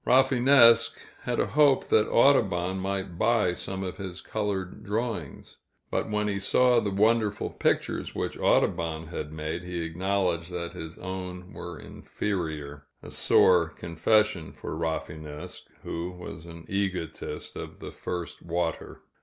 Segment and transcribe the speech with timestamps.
[0.03, 5.57] Rafinesque had a hope that Audubon might buy some of his colored drawings;
[5.91, 10.97] but when he saw the wonderful pictures which Audubon had made, he acknowledged that his
[10.97, 18.41] own were inferior a sore confession for Rafinesque, who was an egotist of the first
[18.41, 19.01] water.